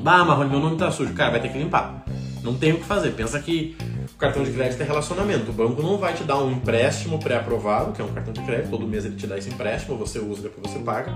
[0.00, 1.12] Bah, Marrone, meu nome tá sujo.
[1.14, 2.04] Cara, vai ter que limpar.
[2.42, 3.10] Não tem o que fazer.
[3.10, 3.76] Pensa que
[4.18, 5.50] cartão de crédito é relacionamento.
[5.50, 8.70] O banco não vai te dar um empréstimo pré-aprovado, que é um cartão de crédito,
[8.70, 11.14] todo mês ele te dá esse empréstimo, você usa, depois você paga.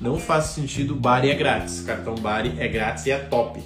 [0.00, 1.80] Não faz sentido, Bari é grátis.
[1.80, 3.60] Cartão Bari é grátis e é top.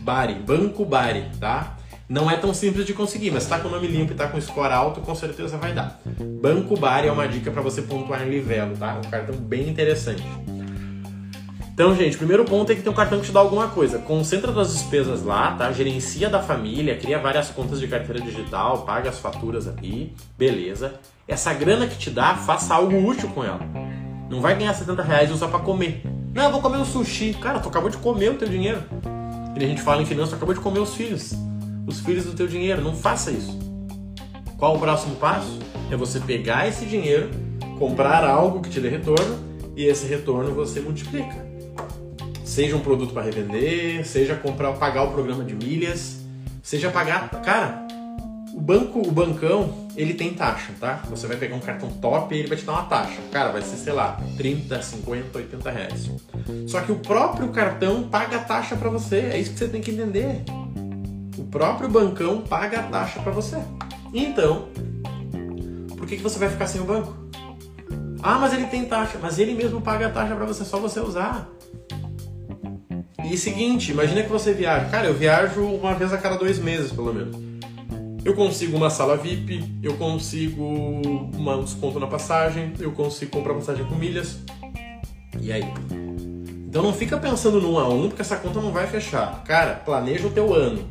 [0.00, 1.78] Bari, Banco Bari, tá?
[2.08, 4.38] Não é tão simples de conseguir, mas tá com o nome limpo e tá com
[4.40, 5.98] score alto, com certeza vai dar.
[6.40, 9.00] Banco Bari é uma dica para você pontuar em livelo, tá?
[9.04, 10.22] Um cartão bem interessante.
[11.72, 13.98] Então, gente, primeiro ponto é que tem um cartão que te dá alguma coisa.
[13.98, 15.72] Concentra suas despesas lá, tá?
[15.72, 20.94] Gerencia da família, cria várias contas de carteira digital, paga as faturas ali, beleza.
[21.26, 23.60] Essa grana que te dá, faça algo útil com ela.
[24.28, 26.02] Não vai ganhar 70 reais e usar pra comer.
[26.34, 27.34] Não, eu vou comer um sushi.
[27.40, 28.82] Cara, tu acabou de comer o teu dinheiro.
[29.58, 31.32] E a gente fala em finanças, tu acabou de comer os filhos.
[31.86, 32.82] Os filhos do teu dinheiro.
[32.82, 33.58] Não faça isso.
[34.58, 35.58] Qual o próximo passo?
[35.90, 37.30] É você pegar esse dinheiro,
[37.78, 39.38] comprar algo que te dê retorno
[39.74, 41.51] e esse retorno você multiplica.
[42.52, 46.18] Seja um produto para revender, seja comprar, pagar o programa de milhas,
[46.62, 47.30] seja pagar.
[47.40, 47.86] Cara,
[48.52, 51.02] o banco, o bancão, ele tem taxa, tá?
[51.08, 53.22] Você vai pegar um cartão top e ele vai te dar uma taxa.
[53.30, 56.10] Cara, vai ser, sei lá, 30, 50, 80 reais.
[56.66, 59.30] Só que o próprio cartão paga a taxa para você.
[59.32, 60.44] É isso que você tem que entender.
[61.38, 63.56] O próprio bancão paga a taxa para você.
[64.12, 64.68] Então,
[65.96, 67.16] por que, que você vai ficar sem o banco?
[68.22, 69.18] Ah, mas ele tem taxa.
[69.22, 71.50] Mas ele mesmo paga a taxa para você, só você usar.
[73.24, 74.86] E seguinte, imagina que você viaja.
[74.86, 77.36] Cara, eu viajo uma vez a cada dois meses, pelo menos.
[78.24, 83.84] Eu consigo uma sala VIP, eu consigo um desconto na passagem, eu consigo comprar passagem
[83.84, 84.38] com milhas.
[85.40, 85.64] E aí?
[86.68, 89.42] Então não fica pensando no 1 a 1 porque essa conta não vai fechar.
[89.44, 90.88] Cara, planeja o teu ano.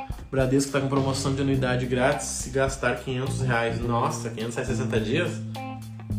[0.00, 3.80] O Bradesco está com promoção de anuidade grátis se gastar 500 reais.
[3.80, 5.30] Nossa, 500 reais 60 dias?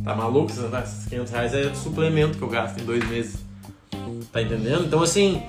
[0.04, 0.52] Tá maluco?
[1.10, 3.43] 500 reais é suplemento que eu gasto em dois meses.
[4.32, 4.86] Tá entendendo?
[4.86, 5.42] Então, assim,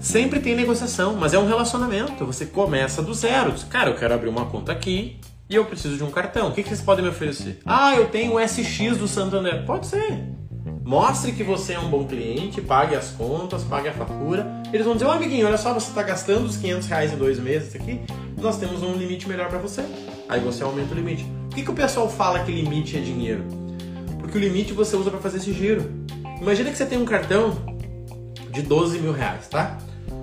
[0.00, 2.24] sempre tem negociação, mas é um relacionamento.
[2.26, 3.54] Você começa do zero.
[3.70, 6.48] Cara, eu quero abrir uma conta aqui e eu preciso de um cartão.
[6.48, 7.60] O que, que vocês podem me oferecer?
[7.64, 9.64] Ah, eu tenho o SX do Santander.
[9.64, 10.24] Pode ser.
[10.84, 14.62] Mostre que você é um bom cliente, pague as contas, pague a fatura.
[14.72, 17.16] Eles vão dizer, ô oh, amiguinho, olha só, você está gastando os 500 reais em
[17.16, 18.00] dois meses aqui,
[18.36, 19.84] nós temos um limite melhor para você.
[20.28, 21.24] Aí você aumenta o limite.
[21.48, 23.44] Por que, que o pessoal fala que limite é dinheiro?
[24.18, 25.88] Porque o limite você usa para fazer esse giro.
[26.40, 27.56] Imagina que você tem um cartão
[28.52, 29.78] de 12 mil reais, tá?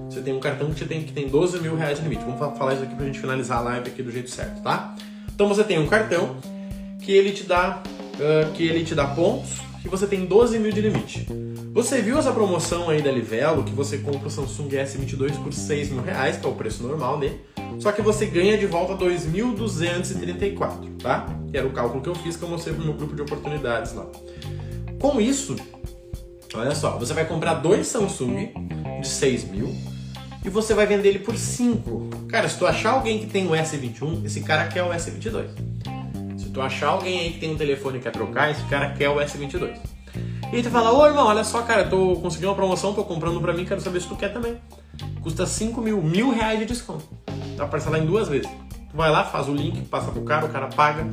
[0.10, 2.24] Você tem um cartão que, tem, que tem 12 mil reais de limite.
[2.24, 4.96] Vamos falar isso aqui pra gente finalizar a live aqui do jeito certo, tá?
[5.34, 6.38] Então você tem um cartão
[7.02, 7.82] que ele te dá,
[8.16, 11.26] uh, que ele te dá pontos que você tem 12 mil de limite.
[11.72, 15.92] Você viu essa promoção aí da Livelo que você compra o Samsung S22 por 6
[15.92, 17.40] mil reais, que é o preço normal dele,
[17.80, 21.28] só que você ganha de volta 2.234, tá?
[21.50, 23.94] Que era o cálculo que eu fiz que eu mostrei no meu grupo de oportunidades
[23.94, 24.06] lá.
[25.00, 25.56] Com isso,
[26.54, 28.52] Olha só, você vai comprar dois Samsung
[29.02, 29.76] de 6 mil
[30.44, 32.10] e você vai vender ele por 5.
[32.28, 35.48] Cara, se tu achar alguém que tem o S21, esse cara quer o S22.
[36.38, 39.10] Se tu achar alguém aí que tem um telefone e quer trocar, esse cara quer
[39.10, 39.78] o S22.
[40.52, 43.40] E aí tu fala, ô irmão, olha só, cara, tô conseguindo uma promoção, tô comprando
[43.40, 44.58] pra mim, quero saber se tu quer também.
[45.22, 47.06] Custa 5 mil, mil reais de desconto.
[47.56, 48.50] Dá pra parcelar em duas vezes.
[48.90, 51.06] Tu vai lá, faz o link, passa pro cara, o cara paga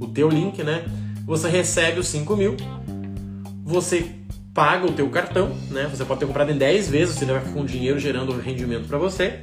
[0.00, 0.84] o teu link, né?
[1.26, 2.56] Você recebe os 5 mil,
[3.64, 4.23] você
[4.54, 5.88] paga o teu cartão, né?
[5.92, 8.96] Você pode ter comprado em 10 vezes, você vai ficar com dinheiro gerando rendimento para
[8.96, 9.40] você.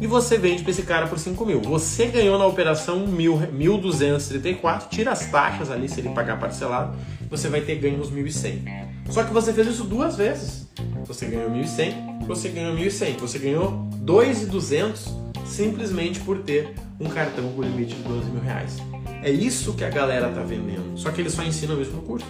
[0.00, 1.62] E você vende para esse cara por 5 mil.
[1.62, 6.96] Você ganhou na operação 1.234, tira as taxas ali se ele pagar parcelado,
[7.30, 8.84] você vai ter ganho uns 1.100.
[9.08, 10.68] Só que você fez isso duas vezes.
[11.06, 13.18] Você ganhou 1.100, você ganhou 1.100.
[13.18, 15.08] Você ganhou 2.200
[15.46, 18.76] simplesmente por ter um cartão com limite de 12 mil reais.
[19.22, 20.98] É isso que a galera tá vendendo.
[20.98, 22.26] Só que eles só ensinam isso no curso.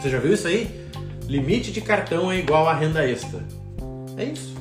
[0.00, 0.88] Você já viu isso aí?
[1.26, 3.40] Limite de cartão é igual a renda extra.
[4.16, 4.54] É isso.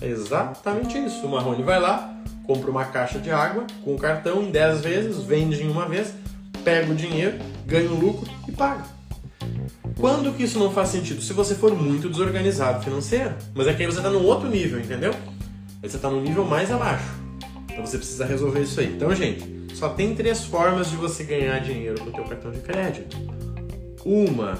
[0.00, 1.24] É exatamente isso.
[1.24, 5.22] O Marrone vai lá, compra uma caixa de água com o cartão em 10 vezes,
[5.22, 6.12] vende em uma vez,
[6.64, 8.84] pega o dinheiro, ganha o lucro e paga.
[9.98, 11.22] Quando que isso não faz sentido?
[11.22, 13.32] Se você for muito desorganizado financeiro.
[13.54, 15.14] Mas é que aí você está num outro nível, entendeu?
[15.82, 17.06] Aí você está num nível mais abaixo.
[17.70, 18.92] Então você precisa resolver isso aí.
[18.94, 22.60] Então, gente, só tem três formas de você ganhar dinheiro com o teu cartão de
[22.60, 23.16] crédito.
[24.04, 24.58] Uma,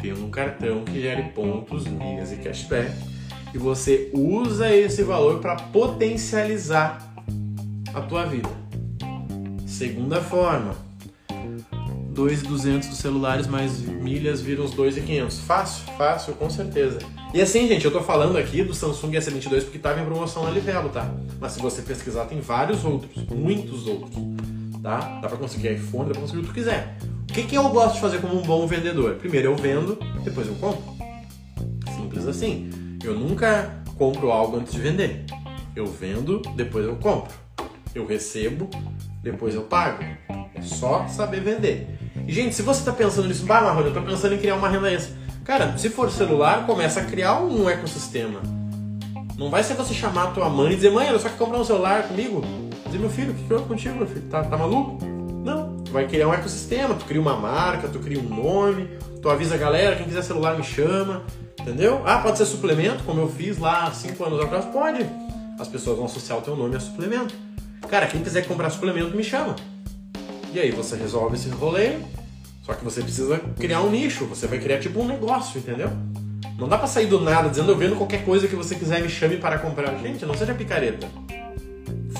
[0.00, 2.92] tendo um cartão que gere pontos, milhas e cashback,
[3.54, 7.14] e você usa esse valor para potencializar
[7.92, 8.48] a tua vida.
[9.66, 10.76] Segunda forma,
[12.10, 15.40] 2,200 dos celulares mais milhas viram os 2,500.
[15.40, 16.98] Fácil, fácil, com certeza.
[17.32, 20.50] E assim, gente, eu tô falando aqui do Samsung S22 porque tava em promoção na
[20.50, 21.08] Livelo, tá?
[21.40, 24.16] Mas se você pesquisar, tem vários outros, muitos outros,
[24.82, 25.20] tá?
[25.20, 26.96] Dá pra conseguir iPhone, dá pra conseguir o que tu quiser.
[27.28, 29.14] O que, que eu gosto de fazer como um bom vendedor?
[29.14, 30.82] Primeiro eu vendo, depois eu compro.
[31.96, 32.70] Simples assim.
[33.02, 35.24] Eu nunca compro algo antes de vender.
[35.76, 37.32] Eu vendo, depois eu compro.
[37.94, 38.68] Eu recebo,
[39.22, 40.02] depois eu pago.
[40.54, 41.98] É só saber vender.
[42.26, 44.68] E, gente, se você está pensando nisso, bah, Marrone, eu estou pensando em criar uma
[44.68, 45.14] renda extra.
[45.44, 48.40] Cara, se for celular, começa a criar um ecossistema.
[49.36, 51.58] Não vai ser você chamar a tua mãe e dizer, mãe, eu só quer comprar
[51.58, 52.42] um celular comigo.
[52.90, 54.22] Dizer, meu filho, o que, que houve contigo, meu filho?
[54.22, 54.98] Tá, tá maluco?
[55.44, 55.76] Não.
[55.76, 58.88] Tu vai criar um ecossistema, tu cria uma marca, tu cria um nome,
[59.22, 61.22] tu avisa a galera, quem quiser celular me chama.
[61.60, 62.02] Entendeu?
[62.04, 64.64] Ah, pode ser suplemento, como eu fiz lá cinco anos atrás?
[64.64, 65.06] Pode.
[65.56, 67.32] As pessoas vão associar o teu nome a suplemento.
[67.88, 69.54] Cara, quem quiser comprar suplemento, me chama.
[70.52, 71.92] E aí você resolve esse rolê,
[72.64, 75.90] só que você precisa criar um nicho, você vai criar tipo um negócio, entendeu?
[76.58, 79.08] Não dá pra sair do nada dizendo eu vendo qualquer coisa que você quiser me
[79.08, 79.96] chame para comprar.
[79.98, 81.06] Gente, não seja picareta.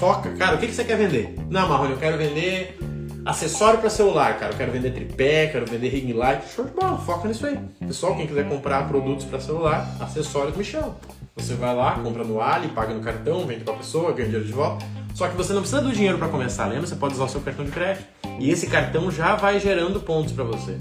[0.01, 0.31] Foca.
[0.31, 1.37] Cara, o que, que você quer vender?
[1.51, 2.79] Não, Marrone, eu quero vender
[3.23, 4.55] acessório para celular, cara.
[4.55, 6.43] Eu quero vender tripé, quero vender ring light.
[6.49, 7.59] Show de bola, foca nisso aí.
[7.87, 10.97] Pessoal, quem quiser comprar produtos para celular, acessórios, me chama.
[11.37, 14.53] Você vai lá, compra no Ali, paga no cartão, vende pra pessoa, ganha dinheiro de
[14.55, 14.87] volta.
[15.15, 16.87] Só que você não precisa do dinheiro para começar, lembra?
[16.87, 18.07] Você pode usar o seu cartão de crédito.
[18.39, 20.79] E esse cartão já vai gerando pontos para você.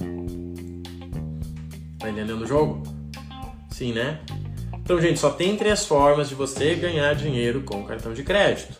[2.00, 2.84] Tá entendendo o jogo?
[3.70, 4.22] Sim, né?
[4.90, 8.79] Então, gente, só tem três formas de você ganhar dinheiro com cartão de crédito: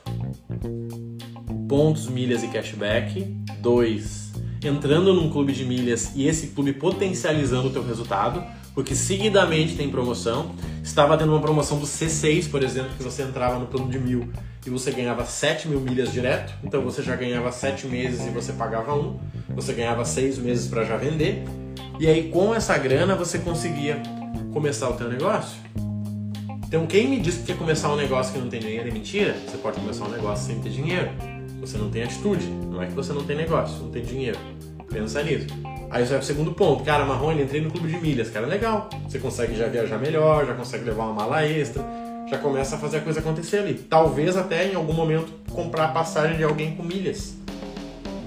[1.70, 3.24] pontos, milhas e cashback.
[3.62, 9.76] Dois, entrando num clube de milhas e esse clube potencializando o teu resultado, porque seguidamente
[9.76, 10.56] tem promoção.
[10.84, 14.28] Estava tendo uma promoção do C6, por exemplo, que você entrava no plano de mil
[14.66, 18.52] e você ganhava 7 mil milhas direto, então você já ganhava 7 meses e você
[18.54, 19.18] pagava um,
[19.50, 21.44] você ganhava 6 meses para já vender,
[22.00, 24.02] e aí com essa grana você conseguia
[24.52, 25.58] começar o teu negócio.
[26.68, 29.36] Então quem me disse que quer começar um negócio que não tem dinheiro é mentira?
[29.48, 31.10] Você pode começar um negócio sem ter dinheiro.
[31.62, 34.38] Você não tem atitude, não é que você não tem negócio, não tem dinheiro.
[34.90, 35.48] Pensa nisso.
[35.92, 36.84] Aí você vai pro segundo ponto.
[36.84, 38.30] Cara, Marrone, entrei no clube de milhas.
[38.30, 38.90] Cara, legal.
[39.08, 41.84] Você consegue já viajar melhor, já consegue levar uma mala extra,
[42.30, 43.74] já começa a fazer a coisa acontecer ali.
[43.74, 47.36] Talvez até em algum momento comprar a passagem de alguém com milhas.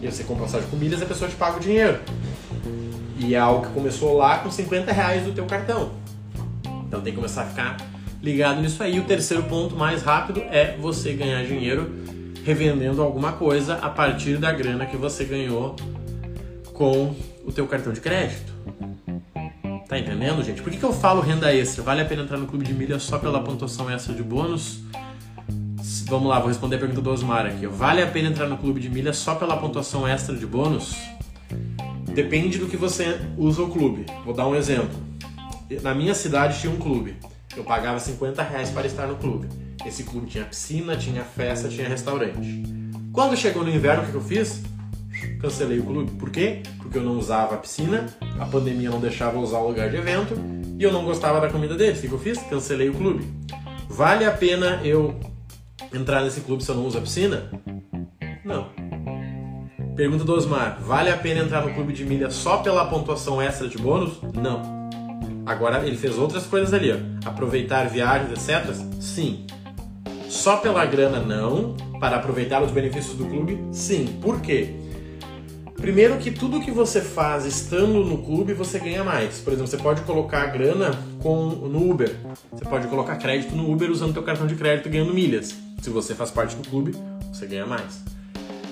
[0.01, 2.01] E você compra passagem com milhas, a pessoa te paga o dinheiro.
[3.19, 5.93] E é algo que começou lá com 50 reais do teu cartão.
[6.87, 7.77] Então tem que começar a ficar
[8.21, 8.99] ligado nisso aí.
[8.99, 12.02] O terceiro ponto mais rápido é você ganhar dinheiro
[12.45, 15.77] revendendo alguma coisa a partir da grana que você ganhou
[16.73, 18.53] com o teu cartão de crédito.
[19.89, 20.63] Tá entendendo, gente?
[20.63, 21.83] Por que, que eu falo renda extra?
[21.83, 24.81] Vale a pena entrar no clube de milha só pela pontuação extra de bônus?
[26.07, 27.67] Vamos lá, vou responder a pergunta do Osmar aqui.
[27.67, 30.97] Vale a pena entrar no clube de milha só pela pontuação extra de bônus?
[32.15, 34.07] Depende do que você usa o clube.
[34.25, 34.91] Vou dar um exemplo.
[35.83, 37.17] Na minha cidade tinha um clube.
[37.57, 39.49] Eu pagava 50 reais para estar no clube.
[39.85, 42.63] Esse clube tinha piscina, tinha festa, tinha restaurante.
[43.13, 44.63] Quando chegou no inverno, o que eu fiz?
[45.41, 46.11] Cancelei o clube.
[46.13, 46.63] Por quê?
[46.79, 48.07] Porque eu não usava a piscina,
[48.39, 50.35] a pandemia não deixava usar o lugar de evento
[50.79, 51.99] e eu não gostava da comida deles.
[51.99, 52.39] O que eu fiz?
[52.39, 53.27] Cancelei o clube.
[53.89, 55.19] Vale a pena eu
[55.93, 57.51] entrar nesse clube se eu não uso a piscina?
[58.45, 58.69] Não.
[59.95, 63.69] Pergunta do Osmar: vale a pena entrar no clube de milha só pela pontuação extra
[63.69, 64.21] de bônus?
[64.35, 64.63] Não.
[65.45, 67.29] Agora ele fez outras coisas ali, ó.
[67.29, 68.75] Aproveitar viagens, etc.
[69.01, 69.47] Sim.
[70.33, 71.77] Só pela grana, não.
[72.01, 74.19] Para aproveitar os benefícios do clube, sim.
[74.23, 74.75] Por quê?
[75.77, 79.41] Primeiro que tudo que você faz estando no clube, você ganha mais.
[79.41, 82.17] Por exemplo, você pode colocar grana com, no Uber.
[82.51, 85.55] Você pode colocar crédito no Uber usando seu cartão de crédito ganhando milhas.
[85.83, 86.93] Se você faz parte do clube,
[87.31, 88.03] você ganha mais.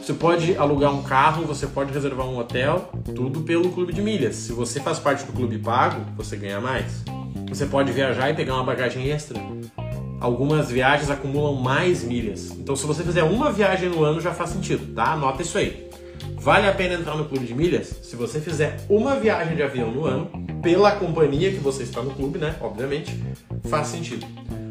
[0.03, 4.35] Você pode alugar um carro, você pode reservar um hotel, tudo pelo clube de milhas.
[4.35, 7.05] Se você faz parte do clube pago, você ganha mais.
[7.51, 9.39] Você pode viajar e pegar uma bagagem extra.
[10.21, 12.51] Algumas viagens acumulam mais milhas.
[12.51, 15.13] Então, se você fizer uma viagem no ano, já faz sentido, tá?
[15.13, 15.89] Anota isso aí.
[16.37, 17.89] Vale a pena entrar no clube de milhas?
[18.03, 20.31] Se você fizer uma viagem de avião no ano,
[20.63, 22.55] pela companhia que você está no clube, né?
[22.61, 23.19] Obviamente,
[23.71, 24.27] faz sentido.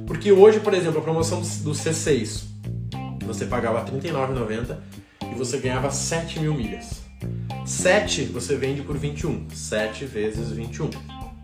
[0.06, 2.44] Porque hoje, por exemplo, a promoção do C6,
[3.26, 4.78] você pagava R$ 39,90
[5.32, 7.02] e você ganhava 7 mil milhas.
[7.66, 9.48] 7 você vende por 21.
[9.50, 10.90] 7 vezes 21.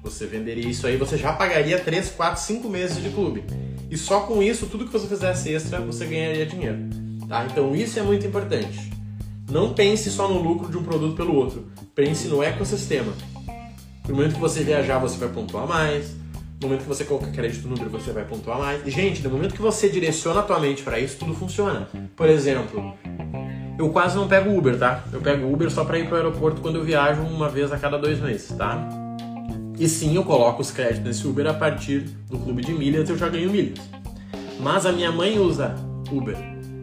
[0.04, 3.44] Você venderia isso aí, você já pagaria 3, 4, 5 meses de clube.
[3.90, 6.78] E só com isso, tudo que você fizesse extra, você ganharia dinheiro.
[7.28, 7.46] Tá?
[7.46, 8.92] Então isso é muito importante.
[9.50, 11.68] Não pense só no lucro de um produto pelo outro.
[11.94, 13.14] Pense no ecossistema.
[14.08, 16.16] No momento que você viajar, você vai pontuar mais.
[16.62, 18.86] No momento que você coloca crédito no Uber, você vai pontuar mais.
[18.86, 21.88] E, gente, no momento que você direciona a tua mente para isso, tudo funciona.
[22.16, 22.94] Por exemplo,
[23.78, 25.04] eu quase não pego Uber, tá?
[25.12, 27.98] Eu pego Uber só para ir pro aeroporto quando eu viajo uma vez a cada
[27.98, 29.05] dois meses, tá?
[29.78, 33.18] E sim, eu coloco os créditos nesse Uber a partir do clube de milhas, eu
[33.18, 33.80] já ganho milhas.
[34.60, 35.76] Mas a minha mãe usa
[36.12, 36.38] Uber.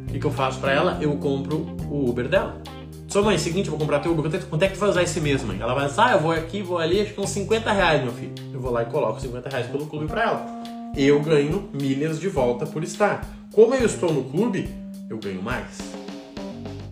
[0.09, 0.99] O que, eu faço para ela?
[1.01, 2.61] Eu compro o Uber dela.
[3.09, 4.31] Sua mãe, seguinte, eu vou comprar teu Uber.
[4.49, 5.59] Quanto é que tu vai usar esse mês, mãe?
[5.59, 8.13] Ela vai dizer, ah, eu vou aqui, vou ali, acho que uns 50 reais, meu
[8.13, 8.33] filho.
[8.53, 10.63] Eu vou lá e coloco 50 reais pelo clube para ela.
[10.95, 13.27] Eu ganho milhas de volta por estar.
[13.53, 14.69] Como eu estou no clube,
[15.09, 15.79] eu ganho mais.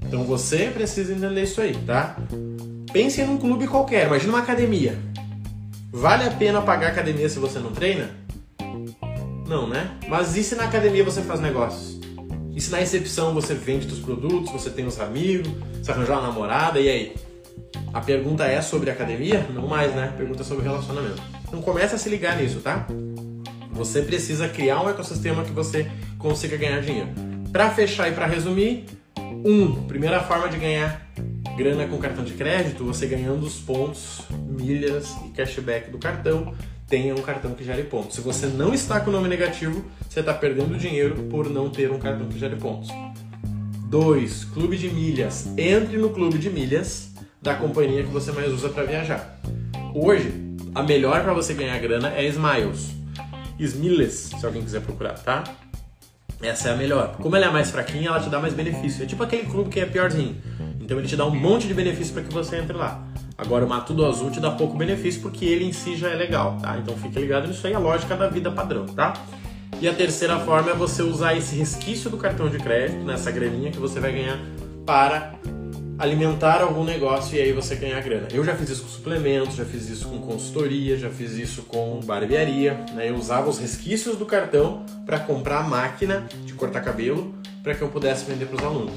[0.07, 2.17] Então você precisa entender isso aí, tá?
[2.93, 4.99] Pense num clube qualquer, imagina uma academia.
[5.93, 8.11] Vale a pena pagar academia se você não treina?
[9.47, 9.99] Não, né?
[10.09, 12.01] Mas e se na academia você faz negócios?
[12.55, 15.51] E se na recepção você vende seus produtos, você tem os amigos,
[15.83, 17.17] você arranjou uma namorada, e aí?
[17.93, 19.45] A pergunta é sobre academia?
[19.53, 20.11] Não mais, né?
[20.15, 21.21] A pergunta é sobre relacionamento.
[21.49, 22.87] Então começa a se ligar nisso, tá?
[23.73, 27.09] Você precisa criar um ecossistema que você consiga ganhar dinheiro.
[27.51, 28.87] Para fechar e para resumir,
[29.45, 31.11] um, primeira forma de ganhar
[31.57, 36.55] grana com cartão de crédito, você ganhando os pontos, milhas e cashback do cartão,
[36.87, 38.17] tenha um cartão que gere pontos.
[38.17, 41.91] Se você não está com o nome negativo, você está perdendo dinheiro por não ter
[41.91, 42.91] um cartão que gere pontos.
[43.89, 44.45] 2.
[44.47, 45.49] Clube de milhas.
[45.57, 49.41] Entre no clube de milhas da companhia que você mais usa para viajar.
[49.95, 50.33] Hoje,
[50.75, 52.91] a melhor para você ganhar grana é Smiles.
[53.59, 55.45] Smiles, se alguém quiser procurar, tá?
[56.43, 57.17] Essa é a melhor.
[57.17, 59.03] Como ela é mais fraquinha, ela te dá mais benefício.
[59.03, 60.37] É tipo aquele clube que é piorzinho.
[60.81, 63.05] Então ele te dá um monte de benefício para que você entre lá.
[63.37, 66.59] Agora o Matudo Azul te dá pouco benefício porque ele em si já é legal,
[66.61, 66.77] tá?
[66.79, 69.15] Então fique ligado nisso aí, a lógica da vida padrão, tá?
[69.81, 73.71] E a terceira forma é você usar esse resquício do cartão de crédito, nessa graninha
[73.71, 74.39] que você vai ganhar
[74.85, 75.35] para
[76.01, 78.27] alimentar algum negócio e aí você ganhar grana.
[78.33, 82.01] Eu já fiz isso com suplementos, já fiz isso com consultoria, já fiz isso com
[82.01, 83.11] barbearia, né?
[83.11, 87.83] Eu usava os resquícios do cartão para comprar a máquina de cortar cabelo para que
[87.83, 88.95] eu pudesse vender para os alunos.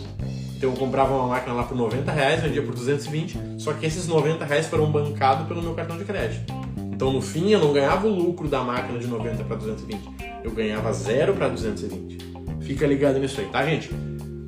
[0.56, 4.08] Então eu comprava uma máquina lá por 90 reais, vendia por 220, só que esses
[4.08, 6.54] 90 reais foram bancados pelo meu cartão de crédito.
[6.94, 10.00] Então no fim eu não ganhava o lucro da máquina de 90 para 220,
[10.42, 12.18] eu ganhava zero para 220.
[12.62, 13.90] Fica ligado nisso aí, tá gente?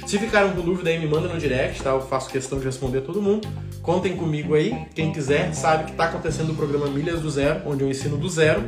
[0.05, 1.89] Se ficaram com dúvida aí, me manda no direct, tá?
[1.89, 3.47] Eu faço questão de responder a todo mundo.
[3.81, 4.85] Contem comigo aí.
[4.93, 8.29] Quem quiser sabe que está acontecendo o programa Milhas do Zero, onde eu ensino do
[8.29, 8.61] zero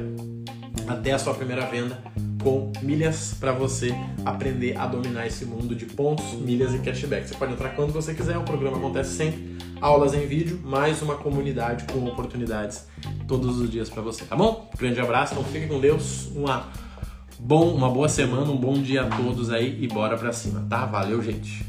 [0.87, 2.01] até a sua primeira venda
[2.41, 3.93] com milhas para você
[4.25, 7.27] aprender a dominar esse mundo de pontos, milhas e cashback.
[7.27, 9.57] Você pode entrar quando você quiser, o programa acontece sempre.
[9.79, 12.87] Aulas em vídeo, mais uma comunidade com oportunidades
[13.27, 14.71] todos os dias para você, tá bom?
[14.75, 16.71] Grande abraço, então fique com Deus, uma,
[17.39, 20.85] bom, uma boa semana, um bom dia a todos aí e bora pra cima, tá?
[20.85, 21.66] Valeu, gente!